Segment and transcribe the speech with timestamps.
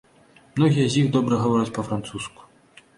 [0.55, 2.53] Многія з іх добра гавораць па-французску.